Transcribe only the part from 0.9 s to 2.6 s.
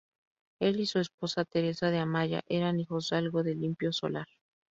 esposa Teresa de Amaya